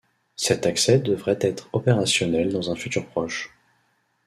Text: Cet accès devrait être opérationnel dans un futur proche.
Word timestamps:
Cet 0.35 0.65
accès 0.65 0.97
devrait 0.97 1.37
être 1.41 1.69
opérationnel 1.73 2.51
dans 2.51 2.71
un 2.71 2.75
futur 2.75 3.05
proche. 3.07 3.53